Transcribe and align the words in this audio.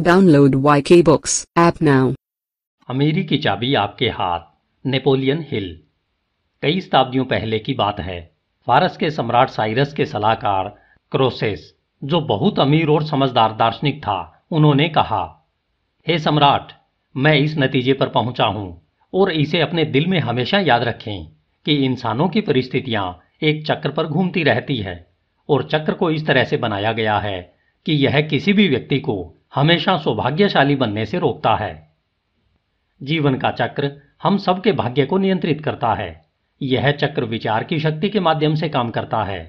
Download 0.00 0.54
YK 0.54 1.04
books 1.04 1.46
app 1.58 1.82
now. 1.82 2.14
अमीरी 2.88 3.24
की 3.24 3.38
चाबी 3.38 3.74
आपके 3.74 4.08
हाथ, 4.08 4.40
नेपोलियन 4.86 5.44
हिल 5.48 5.80
कई 6.62 6.80
शताब्दियों 6.80 7.24
पहले 7.24 7.58
की 7.58 7.74
बात 7.74 8.00
है 8.00 8.34
फारस 8.66 8.96
के 8.96 9.10
सम्राट 9.10 9.48
साइरस 9.48 9.92
के 9.92 10.06
सलाहकार 10.06 10.68
क्रोसेस, 11.10 11.74
जो 12.04 12.20
बहुत 12.20 12.58
अमीर 12.58 12.88
और 12.88 13.04
समझदार 13.04 13.52
दार्शनिक 13.52 13.98
था, 13.98 14.46
उन्होंने 14.50 14.88
कहा, 14.88 15.48
हे 16.08 16.18
सम्राट, 16.18 16.72
मैं 17.16 17.36
इस 17.38 17.58
नतीजे 17.58 17.92
पर 17.92 18.08
पहुँचा 18.08 18.44
हूँ 18.44 18.86
और 19.14 19.30
इसे 19.30 19.60
अपने 19.60 19.84
दिल 19.84 20.06
में 20.06 20.20
हमेशा 20.20 20.58
याद 20.58 20.82
रखें 20.82 21.26
कि 21.66 21.74
इंसानों 21.74 22.28
की 22.28 22.40
परिस्थितियाँ 22.40 23.20
एक 23.42 23.66
चक्र 23.66 23.90
पर 23.90 24.06
घूमती 24.06 24.42
रहती 24.42 24.76
है 24.76 25.14
और 25.48 25.62
चक्र 25.62 25.92
को 25.92 26.10
इस 26.10 26.26
तरह 26.26 26.44
से 26.44 26.56
बनाया 26.56 26.92
गया 26.92 27.18
है 27.18 27.54
कि 27.86 27.92
यह 27.92 28.20
किसी 28.20 28.52
भी 28.52 28.68
व्यक्ति 28.68 28.98
को 28.98 29.36
हमेशा 29.52 29.96
सौभाग्यशाली 29.98 30.76
बनने 30.76 31.04
से 31.06 31.18
रोकता 31.18 31.54
है। 31.56 31.72
जीवन 33.00 33.34
का 33.34 33.50
चक्र 33.50 33.90
हम 34.22 34.36
सबके 34.38 34.72
भाग्य 34.72 35.06
को 35.06 35.18
नियंत्रित 35.18 35.64
करता 35.64 35.92
है। 35.94 36.10
यह 36.60 36.90
चक्र 36.92 37.24
विचार 37.24 37.64
की 37.64 37.78
शक्ति 37.80 38.08
के 38.08 38.20
माध्यम 38.20 38.54
से 38.54 38.68
काम 38.68 38.90
करता 38.90 39.22
है। 39.24 39.40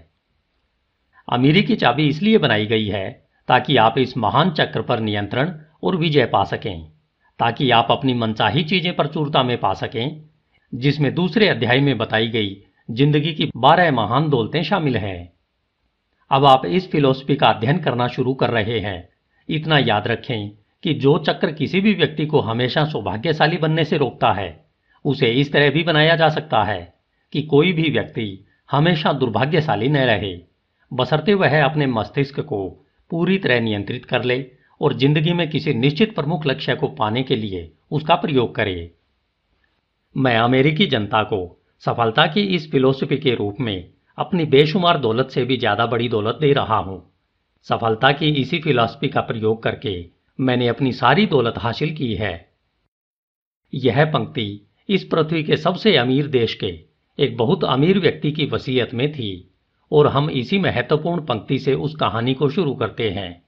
अमीरी 1.27 1.63
की 1.63 1.75
चाबी 1.75 2.07
इसलिए 2.07 2.37
बनाई 2.37 2.65
गई 2.65 2.87
है 2.87 3.09
ताकि 3.49 3.77
आप 3.77 3.97
इस 3.97 4.17
महान 4.17 4.51
चक्र 4.51 4.81
पर 4.81 4.99
नियंत्रण 4.99 5.53
और 5.83 5.95
विजय 5.95 6.25
पा 6.25 6.43
सकें, 6.43 6.89
ताकि 7.39 7.69
आप 7.71 7.87
अपनी 7.91 8.13
मनचाही 8.13 8.63
चीज़ें 8.63 8.95
प्रचुरता 8.95 9.43
में 9.43 9.57
पा 9.59 9.73
सकें, 9.73 10.21
जिसमें 10.73 11.13
दूसरे 11.15 11.47
अध्याय 11.47 11.79
में 11.79 11.97
बताई 11.97 12.27
गई 12.27 12.55
ज़िंदगी 12.89 13.33
की 13.33 13.49
बारह 13.57 13.91
महान 13.91 14.29
दौलतें 14.29 14.61
शामिल 14.63 14.97
हैं। 14.97 15.31
अब 16.31 16.45
आप 16.45 16.65
इस 16.65 16.91
फिलोसफी 16.91 17.35
का 17.35 17.47
अध्ययन 17.47 17.79
करना 17.79 18.07
शुरू 18.07 18.33
कर 18.33 18.49
रहे 18.49 18.79
हैं। 18.79 19.09
इतना 19.49 19.77
याद 19.77 20.07
रखें 20.07 20.49
कि 20.83 20.93
जो 20.95 21.17
चक्र 21.19 21.51
किसी 21.51 21.81
भी 21.81 21.93
व्यक्ति 21.93 22.25
को 22.25 22.39
हमेशा 22.41 22.85
सौभाग्यशाली 22.85 23.57
बनने 23.57 23.83
से 23.85 23.97
रोकता 23.97 24.31
है, 24.31 24.65
उसे 25.05 25.31
इस 25.31 25.51
तरह 25.53 25.69
भी 25.69 25.83
बनाया 25.83 26.15
जा 26.15 26.29
सकता 26.29 26.63
है 26.63 26.93
कि 27.33 27.41
कोई 27.41 27.73
भी 27.73 27.89
व्यक्ति 27.89 28.45
हमेशा 28.69 29.13
दुर्भाग्यशाली 29.13 29.89
न 29.89 29.97
रहे। 30.05 30.37
बसरते 30.91 31.33
वह 31.33 31.63
अपने 31.63 31.85
मस्तिष्क 31.87 32.39
को 32.39 32.67
पूरी 33.11 33.37
तरह 33.37 33.59
नियंत्रित 33.59 34.05
कर 34.05 34.23
ले 34.23 34.45
और 34.81 34.93
ज़िंदगी 34.93 35.33
में 35.33 35.49
किसी 35.49 35.73
निश्चित 35.73 36.15
प्रमुख 36.15 36.45
लक्ष्य 36.47 36.75
को 36.75 36.87
पाने 36.89 37.23
के 37.23 37.35
लिए 37.35 37.71
उसका 37.91 38.15
प्रयोग 38.15 38.55
करे। 38.55 38.91
मैं 40.15 40.35
अमेरिकी 40.37 40.85
जनता 40.85 41.23
को 41.23 41.45
सफलता 41.83 42.25
की 42.25 42.41
इस 42.55 42.69
फिलोसफी 42.71 43.17
के 43.17 43.35
रूप 43.35 43.59
में 43.59 43.89
अपनी 44.17 44.45
बेशुमार 44.45 44.97
दौलत 44.97 45.29
से 45.29 45.43
भी 45.45 45.57
ज़्यादा 45.57 45.85
बड़ी 45.85 46.09
दौलत 46.09 46.37
दे 46.41 46.51
रहा 46.53 46.77
हूँ। 46.77 47.01
सफलता 47.67 48.11
की 48.11 48.29
इसी 48.31 48.59
फिलॉसफी 48.59 49.07
का 49.07 49.21
प्रयोग 49.21 49.63
करके 49.63 50.09
मैंने 50.39 50.67
अपनी 50.67 50.91
सारी 50.91 51.25
दौलत 51.25 51.57
हासिल 51.57 51.95
की 51.95 52.13
है। 52.15 52.51
यह 53.73 54.05
पंक्ति 54.05 54.67
इस 54.89 55.03
पृथ्वी 55.03 55.43
के 55.43 55.57
सबसे 55.57 55.95
अमीर 55.97 56.27
देश 56.27 56.53
के 56.53 56.67
एक 57.19 57.37
बहुत 57.37 57.63
अमीर 57.63 57.99
व्यक्ति 57.99 58.31
की 58.31 58.45
वसीयत 58.45 58.93
में 58.93 59.11
थी 59.11 59.51
और 59.91 60.07
हम 60.07 60.29
इसी 60.29 60.59
महत्वपूर्ण 60.59 61.25
पंक्ति 61.25 61.59
से 61.59 61.73
उस 61.73 61.95
कहानी 61.95 62.33
को 62.33 62.49
शुरू 62.49 62.73
करते 62.75 63.09
हैं। 63.09 63.43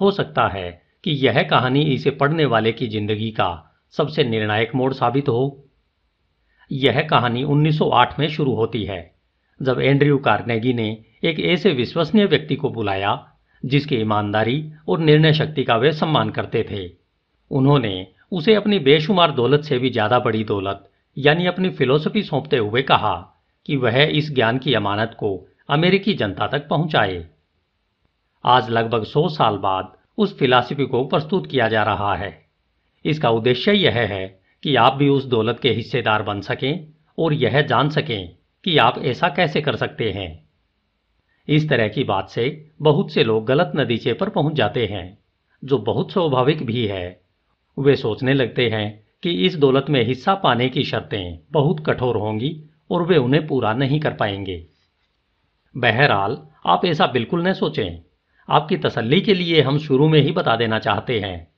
हो 0.00 0.10
सकता 0.10 0.48
है 0.48 0.82
कि 1.04 1.10
यह 1.10 1.42
कहानी 1.42 1.82
इसे 1.82 2.10
पढ़ने 2.10 2.44
वाले 2.44 2.72
की 2.72 2.88
ज़िंदगी 2.88 3.30
का 3.30 3.78
सबसे 3.90 4.24
निर्णायक 4.24 4.74
मोड़ 4.74 4.92
साबित 4.92 5.28
हो। 5.28 5.68
यह 6.70 7.00
कहानी 7.02 7.44
1908 7.44 8.18
में 8.18 8.28
शुरू 8.28 8.54
होती 8.54 8.84
है, 8.84 9.14
जब 9.62 9.80
एंड्रयू 9.80 10.18
कार्नेगी 10.18 10.72
ने 10.72 11.04
एक 11.24 11.40
ऐसे 11.40 11.72
विश्वसनीय 11.72 12.26
व्यक्ति 12.26 12.56
को 12.56 12.70
बुलाया 12.70 13.14
जिसकी 13.64 13.96
ईमानदारी 13.96 14.72
और 14.88 14.98
निर्णय 14.98 15.32
शक्ति 15.32 15.64
का 15.64 15.76
वे 15.76 15.92
सम्मान 15.92 16.30
करते 16.30 16.66
थे। 16.70 16.90
उन्होंने 17.50 18.06
उसे 18.32 18.54
अपनी 18.54 18.78
बेशुमार 18.78 19.32
दौलत 19.32 19.64
से 19.64 19.78
भी 19.78 19.90
ज़्यादा 19.90 20.18
बड़ी 20.18 20.44
दौलत, 20.44 20.90
यानी 21.18 21.46
अपनी 21.46 21.70
फिलोसफी 21.70 22.22
सौंपते 22.22 22.56
हुए 22.56 22.82
कहा 22.82 23.14
कि 23.66 23.76
वह 23.76 24.02
इस 24.02 24.34
ज्ञान 24.34 24.58
की 24.58 24.74
अमानत 24.74 25.16
को 25.18 25.48
अमेरिकी 25.68 26.14
जनता 26.14 26.46
तक 26.46 26.68
पहुँचाए। 26.68 27.26
आज 28.44 28.70
लगभग 28.70 29.04
सौ 29.04 29.28
साल 29.28 29.56
बाद 29.56 29.92
उस 30.18 30.38
फिलासफी 30.38 30.86
को 30.86 31.04
प्रस्तुत 31.04 31.46
किया 31.46 31.68
जा 31.68 31.82
रहा 31.82 32.14
है। 32.16 32.46
इसका 33.04 33.30
उद्देश्य 33.30 33.72
यह 33.72 33.92
है 33.92 34.26
कि 34.62 34.76
आप 34.76 34.92
भी 34.92 35.08
उस 35.08 35.24
दौलत 35.24 35.58
के 35.62 35.70
हिस्सेदार 35.70 36.22
बन 36.22 36.40
सकें 36.40 36.86
और 37.18 37.32
यह 37.32 37.60
जान 37.62 37.90
सकें 37.90 38.36
कि 38.64 38.78
आप 38.78 38.98
ऐसा 38.98 39.28
कैसे 39.28 39.60
कर 39.60 39.76
सकते 39.76 40.10
हैं। 40.12 40.45
इस 41.48 41.68
तरह 41.68 41.88
की 41.88 42.04
बात 42.04 42.30
से 42.30 42.70
बहुत 42.82 43.12
से 43.12 43.24
लोग 43.24 43.46
गलत 43.46 43.72
नतीजे 43.76 44.12
पर 44.12 44.28
पहुँच 44.28 44.54
जाते 44.54 44.86
हैं, 44.86 45.18
जो 45.64 45.78
बहुत 45.78 46.12
स्वाभाविक 46.12 46.66
भी 46.66 46.86
है। 46.86 47.20
वे 47.78 47.96
सोचने 47.96 48.34
लगते 48.34 48.68
हैं 48.68 49.06
कि 49.22 49.30
इस 49.30 49.56
दौलत 49.56 49.86
में 49.90 50.04
हिस्सा 50.04 50.34
पाने 50.34 50.68
की 50.68 50.84
शर्तें 50.84 51.38
बहुत 51.52 51.86
कठोर 51.86 52.16
होंगी 52.16 52.62
और 52.90 53.02
वे 53.02 53.16
उन्हें 53.16 53.46
पूरा 53.46 53.74
नहीं 53.74 54.00
कर 54.00 54.14
पाएँगे। 54.14 54.66
बहरहाल, 55.76 56.46
आप 56.66 56.84
ऐसा 56.84 57.06
बिल्कुल 57.06 57.48
न 57.48 57.52
सोचें। 57.52 58.02
आपकी 58.48 58.76
तसल्ली 58.76 59.20
के 59.20 59.34
लिए 59.34 59.62
हम 59.62 59.78
शुरू 59.78 60.08
में 60.08 60.20
ही 60.20 60.32
बता 60.32 60.56
देना 60.56 60.78
चाहते 60.78 61.20
हैं 61.20 61.48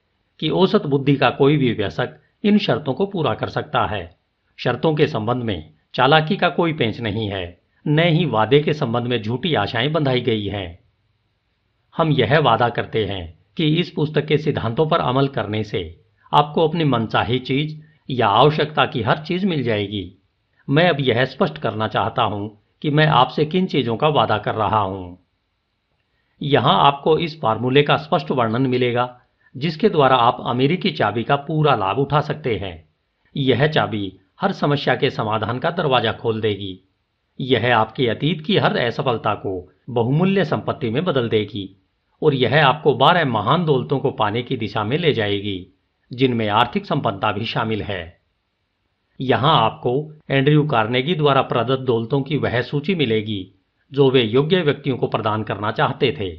कि 0.41 0.49
औसत 0.49 0.87
बुद्धि 0.87 1.17
का 1.17 1.31
कोई 1.31 1.57
भी 1.57 1.73
व्यसक 1.73 2.09
इन 2.45 2.59
शर्तों 2.59 2.95
को 2.95 3.07
पूरा 3.07 3.35
कर 3.35 3.49
सकता 3.49 3.87
है। 3.87 4.19
शर्तों 4.57 4.95
के 4.95 5.07
संबंध 5.07 5.43
में 5.43 5.71
चालाकी 5.95 6.37
का 6.37 6.49
कोई 6.49 6.73
पेंच 6.73 7.01
नहीं 7.01 7.29
है। 7.29 7.59
न 7.89 7.99
ही 7.99 8.25
वादे 8.25 8.61
के 8.61 8.73
संबंध 8.73 9.07
में 9.07 9.23
झूठी 9.23 9.55
आशाएँ 9.55 9.89
बंधाई 9.89 10.21
गई 10.21 10.47
हैं। 10.47 10.79
हम 11.97 12.13
यह 12.13 12.39
वादा 12.39 12.69
करते 12.69 13.05
हैं 13.05 13.39
कि 13.57 13.77
इस 13.77 13.91
पुस्तक 13.91 14.27
के 14.27 14.39
सिद्धांतों 14.39 14.87
पर 14.87 15.01
अमल 15.01 15.29
करने 15.29 15.65
से 15.65 16.01
आपको 16.35 16.69
अपनी 16.69 16.85
मनचाही 16.85 17.39
चीज़ 17.39 17.77
या 18.11 18.29
आवश्यकता 18.29 18.87
की 18.87 19.03
हर 19.03 19.19
चीज़ 19.19 19.47
मिल 19.47 19.63
जाएगी। 19.63 20.19
मैं 20.71 20.89
अब 20.89 21.01
यह 21.01 21.25
स्पष्ट 21.25 21.59
करना 21.59 21.89
चाहता 21.89 22.23
हूँ 22.23 22.63
कि 22.83 22.91
मैं 22.91 23.07
आपसे 23.07 23.45
किन 23.45 23.67
चीज़ों 23.67 23.97
का 23.97 24.09
वादा 24.09 24.39
कर 24.39 24.55
रहा 24.55 24.81
हूँ। 24.81 25.19
यहाँ 26.43 26.87
आपको 26.87 27.19
इस 27.19 27.41
फार्मूले 27.41 27.83
का 27.83 27.97
स्पष्ट 27.97 28.31
वर्णन 28.31 28.67
मिलेगा, 28.67 29.21
जिसके 29.57 29.89
द्वारा 29.89 30.17
आप 30.17 30.45
अमेरिकी 30.47 30.91
चाबी 30.91 31.25
का 31.25 31.37
पूरा 31.37 31.75
लाभ 31.75 31.99
उठा 31.99 32.21
सकते 32.21 32.57
हैं। 32.57 32.89
यह 33.37 33.67
चाबी 33.67 34.19
हर 34.41 34.53
समस्या 34.53 34.95
के 34.95 35.11
समाधान 35.11 35.59
का 35.59 35.71
दरवाज़ा 35.71 36.13
खोल 36.13 36.41
देगी। 36.41 36.88
यह 37.41 37.77
आपके 37.77 38.07
अतीत 38.07 38.45
की 38.47 38.57
हर 38.57 38.77
असफलता 38.77 39.35
को 39.35 39.73
बहुमूल्य 39.91 40.45
संपत्ति 40.45 40.91
में 40.91 41.05
बदल 41.05 41.29
देगी 41.29 41.77
और 42.23 42.35
यह 42.35 42.67
आपको 42.67 42.95
बारह 42.95 43.25
महान 43.25 43.65
दौलतों 43.65 43.99
को 43.99 44.11
पाने 44.11 44.43
की 44.43 44.57
दिशा 44.57 44.85
में 44.85 44.99
ले 44.99 45.13
जाएगी, 45.13 45.75
जिनमें 46.13 46.49
आर्थिक 46.49 46.87
संपन्नता 46.87 47.33
भी 47.33 47.45
शामिल 47.45 47.83
है। 47.83 48.21
यहाँ 49.21 49.65
आपको 49.65 50.13
एंड्रयू 50.31 50.67
कार्नेगी 50.67 51.15
द्वारा 51.15 51.43
प्रदत्त 51.43 51.83
दौलतों 51.83 52.23
की 52.23 52.37
वह 52.37 52.63
सूची 52.63 52.95
मिलेगी, 52.95 53.55
जो 53.93 54.11
वे 54.11 54.23
योग्य 54.23 54.61
व्यक्तियों 54.61 54.97
को 54.97 55.07
प्रदान 55.07 55.43
करना 55.43 55.71
चाहते 55.71 56.17
थे। 56.21 56.35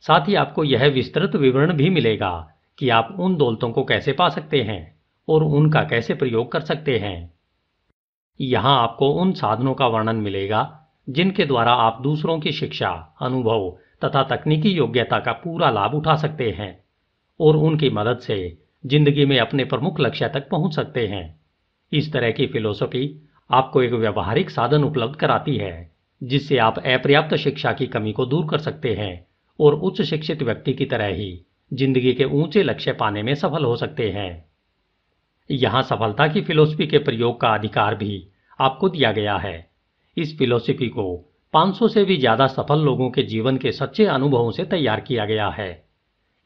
साथ 0.00 0.28
ही 0.28 0.34
आपको 0.34 0.64
यह 0.64 0.86
विस्तृत 0.86 1.36
विवरण 1.36 1.72
भी 1.72 1.90
मिलेगा 1.90 2.54
कि 2.78 2.88
आप 2.88 3.16
उन 3.20 3.36
दौलतों 3.36 3.70
को 3.70 3.84
कैसे 3.84 4.12
पा 4.12 4.28
सकते 4.28 4.62
हैं 4.62 5.00
और 5.28 5.44
उनका 5.44 5.82
कैसे 5.82 6.14
प्रयोग 6.14 6.52
कर 6.52 6.60
सकते 6.60 6.98
हैं। 6.98 7.34
यहाँ 8.40 8.76
आपको 8.82 9.08
उन 9.12 9.32
साधनों 9.32 9.74
का 9.74 9.86
वर्णन 9.86 10.16
मिलेगा, 10.16 10.88
जिनके 11.08 11.44
द्वारा 11.44 11.72
आप 11.72 12.00
दूसरों 12.02 12.38
की 12.40 12.52
शिक्षा, 12.52 12.90
अनुभव 13.22 13.70
तथा 14.04 14.22
तकनीकी 14.26 14.70
योग्यता 14.70 15.18
का 15.18 15.32
पूरा 15.34 15.70
लाभ 15.70 15.94
उठा 15.94 16.16
सकते 16.16 16.50
हैं 16.50 16.76
और 17.40 17.56
उनकी 17.56 17.90
मदद 17.90 18.18
से 18.18 18.58
ज़िंदगी 18.84 19.24
में 19.26 19.38
अपने 19.38 19.64
प्रमुख 19.64 20.00
लक्ष्य 20.00 20.28
तक 20.28 20.48
पहुँच 20.50 20.74
सकते 20.74 21.06
हैं। 21.06 21.24
इस 21.92 22.12
तरह 22.12 22.30
की 22.30 22.46
फिलोसफी 22.46 23.08
आपको 23.50 23.82
एक 23.82 23.92
व्यवहारिक 23.92 24.50
साधन 24.50 24.84
उपलब्ध 24.84 25.16
कराती 25.16 25.56
है, 25.56 25.90
जिससे 26.22 26.58
आप 26.58 26.78
अपर्याप्त 26.78 27.34
शिक्षा 27.36 27.72
की 27.72 27.86
कमी 27.86 28.12
को 28.12 28.26
दूर 28.26 28.46
कर 28.50 28.58
सकते 28.58 28.94
हैं 28.94 29.26
और 29.58 29.74
उच्च 29.74 30.02
शिक्षित 30.02 30.42
व्यक्ति 30.42 30.72
की 30.72 30.84
तरह 30.84 31.14
ही 31.14 31.44
ज़िंदगी 31.70 32.12
के 32.12 32.24
ऊँचे 32.24 32.62
लक्ष्य 32.62 32.92
पाने 32.92 33.22
में 33.22 33.34
सफल 33.34 33.64
हो 33.64 33.76
सकते 33.76 34.10
हैं। 34.10 34.44
यहाँ 35.50 35.82
सफलता 35.82 36.26
की 36.28 36.40
फिलोसफी 36.40 36.86
के 36.86 36.98
प्रयोग 36.98 37.40
का 37.40 37.48
अधिकार 37.48 37.94
भी 37.94 38.26
आपको 38.60 38.88
दिया 38.88 39.12
गया 39.12 39.36
है। 39.36 39.70
इस 40.16 40.38
फिलोसफी 40.38 40.88
को 40.88 41.04
500 41.54 41.88
से 41.88 42.04
भी 42.04 42.16
ज़्यादा 42.16 42.46
सफल 42.46 42.80
लोगों 42.80 43.10
के 43.10 43.22
जीवन 43.22 43.56
के 43.56 43.72
सच्चे 43.72 44.04
अनुभवों 44.06 44.50
से 44.50 44.64
तैयार 44.64 45.00
किया 45.00 45.24
गया 45.24 45.48
है। 45.48 45.84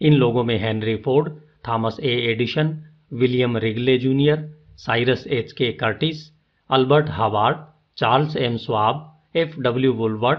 इन 0.01 0.15
लोगों 0.15 0.45
में 0.45 0.59
Henry 0.59 0.97
Ford, 0.97 1.33
Thomas 1.69 1.97
A. 2.01 2.15
Edison, 2.31 2.85
William 3.13 3.57
Wrigley 3.57 3.99
junior, 3.99 4.55
Cyrus 4.77 5.27
H. 5.27 5.53
K 5.53 5.73
Curtis, 5.73 6.33
Albert 6.71 7.11
Howard, 7.11 7.57
Charles 7.97 8.37
M. 8.37 8.57
Schwab, 8.57 9.23
F. 9.37 9.61
W. 9.61 9.93
Woolworth, 9.93 10.39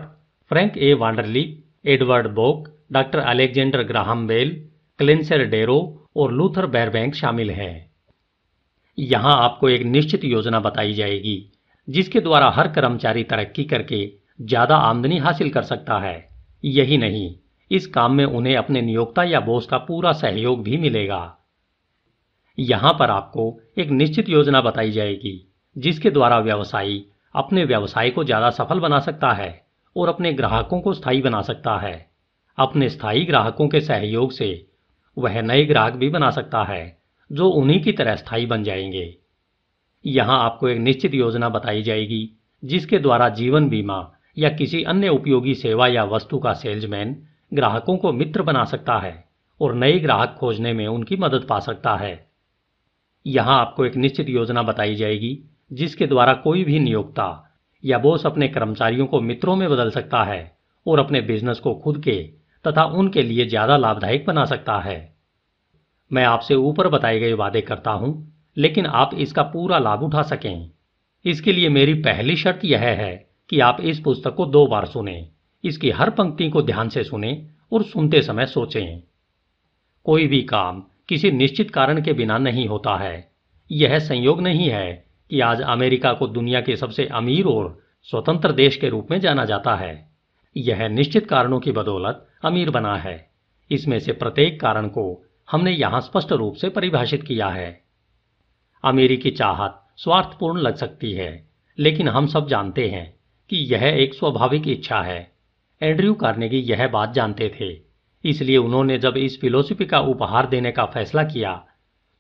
Frank 0.52 0.78
A. 0.78 0.94
Vanderlip 0.94 1.64
Edward 1.86 2.28
Bok, 2.28 2.68
doctor 2.92 3.20
Alexander 3.20 3.84
Graham 3.84 4.28
Bell, 4.28 4.70
Clarence 5.00 5.44
Darrow 5.46 5.80
और 6.16 6.32
Luther 6.32 6.66
बैरबैंक 6.66 7.16
शामिल 7.16 7.52
हैं। 7.52 7.92
यहाँ 8.98 9.36
आपको 9.44 9.70
एक 9.70 9.82
निश्चित 9.82 10.24
योजना 10.24 10.60
बताई 10.60 10.94
जाएगी। 10.94 11.52
जिसके 11.88 12.20
द्वारा 12.20 12.50
हर 12.50 12.68
कर्मचारी 12.68 13.24
तरक्की 13.24 13.64
करके 13.64 14.06
ज़्यादा 14.42 14.76
आमदनी 14.76 15.18
हासिल 15.18 15.50
कर 15.50 15.64
सकता 15.64 16.00
है। 16.00 16.30
यही 16.64 16.98
नहीं, 16.98 17.36
इस 17.72 17.88
काम 17.88 18.14
में 18.14 18.26
उन्हें 18.26 18.56
अपने 18.56 18.82
नियोक्ता 18.82 19.24
या 19.24 19.40
बोस 19.40 19.68
का 19.68 19.78
पूरा 19.78 20.12
सहयोग 20.12 20.64
भी 20.64 20.78
मिलेगा। 20.78 21.38
यहाँ 22.58 22.94
पर 22.94 23.10
आपको 23.10 23.60
एक 23.78 23.90
निश्चित 23.90 24.30
योजना 24.30 24.62
बताई 24.62 24.92
जाएगी, 24.92 25.48
जिसके 25.76 26.10
द्वारा 26.10 26.40
व्यवसायी 26.40 27.06
अपने 27.36 27.64
व्यवसाय 27.64 28.10
को 28.10 28.24
ज़्यादा 28.24 28.50
सफल 28.50 28.80
बना 28.80 29.00
सकता 29.00 29.32
है 29.32 29.66
और 29.96 30.10
अपने 30.10 30.34
ग्राहकों 30.34 30.82
को 30.82 30.94
स्थायी 30.94 31.22
बना 31.22 31.42
सकता 31.42 31.78
है। 31.78 32.10
अपने 32.58 32.90
स्थायी 32.90 33.26
ग्राहकों 33.26 33.68
के 33.68 33.82
सहयोग 33.82 34.32
से 34.32 34.66
वह 35.18 35.42
नए 35.42 35.66
ग्राहक 35.66 35.94
भी 35.94 36.10
बना 36.10 36.30
सकता 36.30 36.64
है, 36.64 36.98
जो 37.32 37.50
उन्हीं 37.50 37.82
की 37.84 37.92
तरह 37.92 38.16
स्थायी 38.16 38.46
बन 38.46 38.64
जाएँगे। 38.64 39.18
यहाँ 40.06 40.40
आपको 40.40 40.68
एक 40.70 40.78
निश्चित 40.78 41.14
योजना 41.14 41.50
बताई 41.50 41.82
जाएगी, 41.84 42.30
जिसके 42.64 43.00
द्वारा 43.00 43.30
जीवन 43.30 43.70
बीमा 43.70 44.00
या 44.38 44.50
किसी 44.50 44.84
अन्य 44.84 45.10
उपयोगी 45.10 45.56
सेवा 45.56 45.88
या 45.88 46.04
वस्तु 46.06 46.40
का 46.40 46.54
सेल्समैन 46.54 47.16
ग्राहकों 47.52 47.98
को 47.98 48.12
मित्र 48.14 48.44
बना 48.44 48.64
सकता 48.66 48.98
है 49.00 49.24
और 49.62 49.74
नए 49.76 50.00
ग्राहक 50.00 50.36
खोजने 50.40 50.74
में 50.74 50.86
उनकी 50.88 51.18
मदद 51.18 51.46
पा 51.50 51.60
सकता 51.60 51.96
है। 51.96 52.28
यहाँ 53.26 53.60
आपको 53.60 53.86
एक 53.86 53.96
निश्चित 53.96 54.30
योजना 54.30 54.64
बताई 54.64 54.96
जाएगी, 54.96 55.38
जिसके 55.72 56.08
द्वारा 56.08 56.34
कोई 56.34 56.64
भी 56.64 56.80
नियोक्ता 56.80 57.44
या 57.84 57.98
बोस 57.98 58.26
अपने 58.26 58.48
कर्मचारियों 58.48 59.08
को 59.08 59.22
मित्रों 59.22 59.56
में 59.56 59.70
बदल 59.70 59.92
सकता 59.92 60.24
है 60.24 60.40
और 60.86 61.00
अपने 61.00 61.22
बिज़नेस 61.22 61.60
को 61.60 61.74
खुद 61.76 62.02
के 62.04 62.22
तथा 62.66 62.84
उनके 62.94 63.24
लिए 63.24 63.46
ज़्यादा 63.46 63.78
लाभदायक 63.78 64.26
बना 64.26 64.46
सकता 64.46 64.80
है। 64.80 64.98
मैं 66.12 66.24
आपसे 66.24 66.56
ऊपर 66.56 66.88
बताए 66.88 67.20
गए 67.20 67.34
वादे 67.34 67.62
करता 67.62 67.92
हूँ। 67.92 68.12
लेकिन 68.58 68.86
आप 68.86 69.12
इसका 69.14 69.44
पूरा 69.44 69.80
लाभ 69.80 70.04
उठा 70.04 70.22
सकें। 70.22 70.72
इसके 71.26 71.54
लिए 71.54 71.70
मेरी 71.70 71.94
पहली 71.94 72.36
शर्त 72.36 72.66
यह 72.66 72.80
है 72.80 73.30
कि 73.50 73.60
आप 73.60 73.78
इस 73.82 74.00
पुस्तक 74.00 74.36
को 74.36 74.46
दो 74.46 74.68
बार 74.68 74.86
सुने। 74.86 75.30
इसकी 75.64 75.90
हर 75.90 76.10
पंक्ति 76.10 76.50
को 76.50 76.62
ध्यान 76.62 76.90
से 76.90 77.04
सुने 77.04 77.48
और 77.72 77.84
सुनते 77.84 78.22
समय 78.22 78.46
सोचें। 78.46 79.02
कोई 80.04 80.28
भी 80.28 80.42
काम 80.42 80.84
किसी 81.10 81.32
निश्चित 81.32 81.72
कारण 81.72 82.02
के 82.02 82.14
बिना 82.14 82.38
नहीं 82.38 82.68
होता 82.68 82.98
है। 82.98 83.32
यह 83.72 84.00
संयोग 84.00 84.42
नहीं 84.42 84.70
है 84.70 85.06
कि 85.30 85.40
आज 85.40 85.62
अमेरिका 85.62 86.14
को 86.14 86.28
दुनिया 86.28 86.62
के 86.62 86.76
सबसे 86.76 87.06
अमीर 87.06 87.46
और 87.46 87.84
स्वतंत्र 88.04 88.52
देश 88.52 88.76
के 88.76 88.90
रूप 88.90 89.08
में 89.12 89.20
जाना 89.20 89.46
जाता 89.46 89.76
है। 89.76 90.10
यह 90.58 90.88
निश्चित 90.88 91.28
कारणों 91.30 91.60
की 91.60 91.72
बदौलत 91.72 92.28
अमीर 92.44 92.70
बना 92.70 92.96
है। 92.96 93.30
इसमें 93.72 94.00
से 94.00 94.12
प्रत्येक 94.12 94.62
कारण 94.62 94.88
को 94.88 95.26
हमने 95.52 95.72
यहाँ 95.72 96.02
स्पष्ट 96.02 96.32
रूप 96.32 96.56
से 96.56 96.70
परिभाषित 96.70 97.24
किया 97.24 97.48
है। 97.48 97.87
अमेरिकी 98.84 99.32
चाहत 99.32 99.84
स्वार्थपूर्ण 99.98 100.60
लग 100.60 100.76
सकती 100.76 101.12
है, 101.14 101.48
लेकिन 101.78 102.08
हम 102.08 102.28
सब 102.28 102.48
जानते 102.48 102.88
हैं 102.90 103.14
कि 103.50 103.58
यह 103.74 103.84
एक 103.84 104.14
स्वाभाविक 104.14 104.68
इच्छा 104.68 105.02
है। 105.02 105.20
एंड्रयू 105.82 106.14
कार्नेगी 106.16 106.60
यह 106.60 106.88
बात 106.88 107.14
जानते 107.14 107.50
थे, 107.52 107.72
इसलिए 108.24 108.58
उन्होंने 108.58 108.98
जब 109.00 109.18
इस 109.18 109.40
फिलोसफी 109.42 109.86
का 109.86 110.00
उपहार 110.02 110.48
देने 110.48 110.72
का 110.72 110.86
फैसला 110.88 111.24
किया 111.24 111.64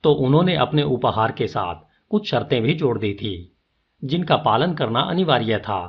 तो 0.03 0.11
उन्होंने 0.13 0.55
अपने 0.55 0.83
उपहार 0.83 1.31
के 1.31 1.47
साथ 1.47 1.75
कुछ 2.11 2.29
शर्तें 2.29 2.61
भी 2.61 2.73
जोड़ 2.73 2.97
दी 2.99 3.13
थी, 3.13 3.53
जिनका 4.03 4.35
पालन 4.37 4.73
करना 4.73 4.99
अनिवार्य 5.01 5.57
था। 5.59 5.79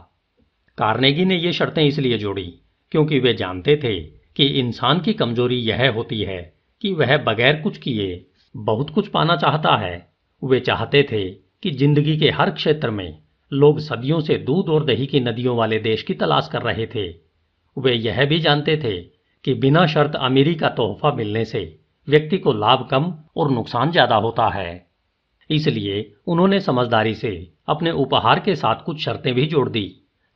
कार्नेगी 0.79 1.25
ने 1.25 1.37
ये 1.37 1.53
शर्तें 1.53 1.82
इसलिए 1.82 2.19
जोड़ी, 2.19 2.47
क्योंकि 2.93 3.19
वे 3.19 3.35
जानते 3.35 3.76
थे 3.76 3.99
कि 4.37 4.47
इंसान 4.61 5.00
की 5.00 5.12
कमज़ोरी 5.12 5.56
यह 5.59 5.91
होती 5.93 6.21
है 6.23 6.41
कि 6.82 6.93
वह 6.93 7.17
बगैर 7.25 7.61
कुछ 7.62 7.79
किए 7.79 8.25
बहुत 8.55 8.91
कुछ 8.91 9.09
पाना 9.09 9.37
चाहता 9.37 9.76
है। 9.76 10.08
वे 10.43 10.61
चाहते 10.61 11.02
थे 11.02 11.29
कि 11.62 11.70
ज़िंदगी 11.70 12.17
के 12.17 12.31
हर 12.31 12.50
क्षेत्र 12.50 12.90
में 12.90 13.19
लोग 13.52 13.79
सदियों 13.81 14.20
से 14.20 14.37
दूध 14.38 14.69
और 14.69 14.85
दही 14.85 15.06
की 15.06 15.20
नदियों 15.20 15.56
वाले 15.56 15.79
देश 15.81 16.02
की 16.02 16.14
तलाश 16.14 16.49
कर 16.52 16.62
रहे 16.62 16.87
थे। 16.87 17.08
वे 17.76 17.94
यह 17.94 18.25
भी 18.25 18.38
जानते 18.40 18.76
थे 18.76 18.96
कि 19.44 19.55
बिना 19.55 19.87
शर्त 19.87 20.17
अमीरी 20.17 20.55
का 20.55 20.69
तोहफा 20.69 21.12
मिलने 21.12 21.44
से 21.44 21.62
व्यक्ति 22.08 22.38
को 22.38 22.52
लाभ 22.52 22.87
कम 22.90 23.12
और 23.37 23.50
नुकसान 23.50 23.90
ज़्यादा 23.90 24.17
होता 24.17 24.49
है। 24.49 24.87
इसलिए 25.50 26.00
उन्होंने 26.26 26.61
समझदारी 26.61 27.14
से 27.14 27.31
अपने 27.69 27.90
उपहार 27.90 28.40
के 28.40 28.55
साथ 28.56 28.85
कुछ 28.85 29.05
शर्तें 29.05 29.35
भी 29.35 29.46
जोड़ 29.46 29.69
दी 29.69 29.85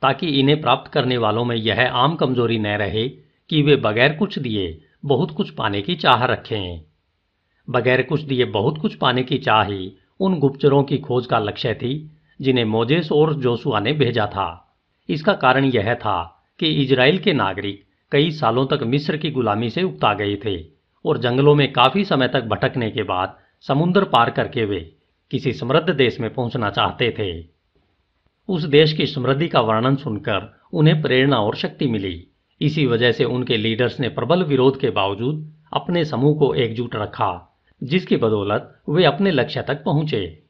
ताकि 0.01 0.27
इन्हें 0.39 0.59
प्राप्त 0.61 0.91
करने 0.91 1.17
वालों 1.17 1.43
में 1.45 1.55
यह 1.55 1.87
आम 1.87 2.15
कमज़ोरी 2.15 2.57
न 2.59 2.75
रहे 2.77 3.07
कि 3.49 3.61
वे 3.61 3.75
बगैर 3.75 4.13
कुछ 4.13 4.39
दिए 4.39 4.81
बहुत 5.05 5.31
कुछ 5.31 5.49
पाने 5.49 5.81
की 5.81 5.95
चाह 5.95 6.25
रखें। 6.25 6.81
बगैर 7.69 8.01
कुछ 8.01 8.21
दिए 8.21 8.45
बहुत 8.45 8.77
कुछ 8.77 8.95
पाने 8.95 9.23
की 9.23 9.37
चाह 9.37 9.63
ही 9.63 9.93
उन 10.19 10.39
गुप्तचरों 10.39 10.83
की 10.83 10.97
खोज 10.97 11.25
का 11.25 11.39
लक्ष्य 11.39 11.73
थी, 11.73 12.11
जिन्हें 12.41 12.65
मोजेस 12.65 13.11
और 13.11 13.33
जोसुआ 13.33 13.79
ने 13.79 13.93
भेजा 13.93 14.25
था। 14.25 14.75
इसका 15.09 15.33
कारण 15.33 15.65
यह 15.65 15.93
था 15.95 16.45
कि 16.59 16.67
इजराइल 16.67 17.17
के 17.17 17.33
नागरिक 17.33 17.83
कई 18.11 18.31
सालों 18.31 18.65
तक 18.65 18.83
मिस्र 18.83 19.17
की 19.17 19.31
गुलामी 19.31 19.69
से 19.69 19.83
उकता 19.83 20.13
गए 20.13 20.35
थे 20.35 20.57
और 21.05 21.17
जंगलों 21.17 21.55
में 21.55 21.71
काफ़ी 21.73 22.03
समय 22.05 22.27
तक 22.27 22.43
भटकने 22.43 22.89
के 22.91 23.03
बाद 23.03 23.37
समुद्र 23.61 24.03
पार 24.03 24.29
करके 24.29 24.65
वे 24.65 24.95
किसी 25.31 25.53
समृद्ध 25.53 25.89
देश 25.89 26.19
में 26.19 26.33
पहुँचना 26.33 26.69
चाहते 26.69 27.09
थे। 27.19 27.47
उस 28.49 28.63
देश 28.63 28.93
की 28.93 29.05
समृद्धि 29.05 29.47
का 29.47 29.61
वर्णन 29.61 29.95
सुनकर 29.95 30.59
उन्हें 30.73 31.01
प्रेरणा 31.01 31.37
और 31.37 31.55
शक्ति 31.55 31.87
मिली। 31.87 32.27
इसी 32.61 32.85
वजह 32.85 33.11
से 33.11 33.23
उनके 33.23 33.57
लीडर्स 33.57 33.99
ने 33.99 34.09
प्रबल 34.09 34.43
विरोध 34.43 34.79
के 34.79 34.89
बावजूद 34.89 35.51
अपने 35.73 36.05
समूह 36.05 36.37
को 36.39 36.53
एकजुट 36.53 36.95
रखा। 36.95 37.52
जिसकी 37.83 38.17
बदौलत 38.17 38.81
वे 38.89 39.03
अपने 39.03 39.31
लक्ष्य 39.31 39.61
तक 39.61 39.83
पहुँचे। 39.83 40.43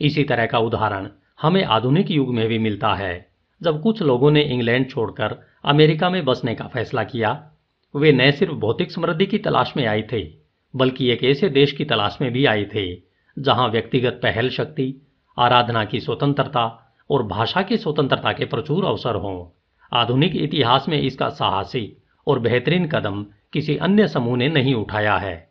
इसी 0.00 0.24
तरह 0.24 0.46
का 0.46 0.58
उदाहरण 0.58 1.08
हमें 1.42 1.64
आधुनिक 1.64 2.10
युग 2.10 2.34
में 2.34 2.48
भी 2.48 2.58
मिलता 2.58 2.94
है। 2.94 3.30
जब 3.62 3.82
कुछ 3.82 4.02
लोगों 4.02 4.30
ने 4.30 4.42
इंग्लैंड 4.42 4.90
छोड़कर 4.90 5.46
अमेरिका 5.64 6.10
में 6.10 6.24
बसने 6.24 6.54
का 6.54 6.66
फैसला 6.66 7.04
किया, 7.04 7.50
वे 7.96 8.12
न 8.12 8.30
सिर्फ़ 8.30 8.54
भौतिक 8.54 8.92
समृद्धि 8.92 9.26
की 9.26 9.38
तलाश 9.38 9.74
में 9.76 9.86
आए 9.86 10.08
थे, 10.12 10.32
बल्कि 10.76 11.10
एक 11.10 11.24
ऐसे 11.24 11.48
देश 11.48 11.72
की 11.72 11.84
तलाश 11.84 12.18
में 12.20 12.32
भी 12.32 12.44
आए 12.44 12.64
थे, 12.64 13.02
जहाँ 13.38 13.68
व्यक्तिगत 13.68 14.20
पहल 14.22 14.48
शक्ति, 14.48 15.06
आराधना 15.38 15.84
की 15.84 16.00
स्वतंत्रता 16.00 16.94
और 17.10 17.22
भाषा 17.22 17.62
की 17.62 17.76
स्वतंत्रता 17.76 18.32
के 18.32 18.44
प्रचुर 18.44 18.84
अवसर 18.84 19.14
हों। 19.14 19.58
आधुनिक 19.92 20.36
इतिहास 20.36 20.88
में 20.88 21.00
इसका 21.00 21.28
साहसी 21.28 21.96
और 22.26 22.38
बेहतरीन 22.38 22.86
कदम 22.88 23.26
किसी 23.52 23.76
अन्य 23.76 24.08
समूह 24.08 24.36
ने 24.36 24.48
नहीं 24.48 24.74
उठाया 24.74 25.16
है। 25.16 25.49